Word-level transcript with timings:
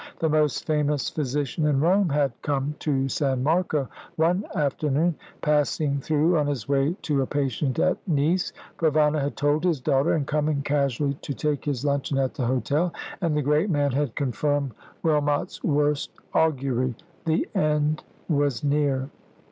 The 0.17 0.29
most 0.29 0.65
famous 0.65 1.11
physician 1.11 1.67
in 1.67 1.79
Rome 1.79 2.09
had 2.09 2.31
come 2.41 2.73
to 2.79 3.07
San 3.07 3.43
Marco 3.43 3.87
one 4.15 4.45
afternoon. 4.55 5.13
Passing 5.41 5.99
through 5.99 6.39
on 6.39 6.47
his 6.47 6.67
way 6.67 6.95
to 7.03 7.21
a 7.21 7.27
patient 7.27 7.77
at 7.77 7.99
Nice, 8.07 8.51
Provana 8.79 9.21
had 9.21 9.37
told 9.37 9.63
his 9.63 9.79
daughter, 9.79 10.13
and 10.13 10.25
coming 10.25 10.63
casually 10.63 11.13
to 11.21 11.35
take 11.35 11.65
his 11.65 11.85
luncheon 11.85 12.17
at 12.17 12.33
the 12.33 12.47
hotel 12.47 12.91
and 13.21 13.37
the 13.37 13.43
great 13.43 13.69
man 13.69 13.91
had 13.91 14.15
confirmed 14.15 14.71
Wilmot's 15.03 15.63
worst 15.63 16.09
augury. 16.33 16.95
The 17.25 17.47
end 17.53 18.03
was 18.27 18.63
near. 18.63 19.07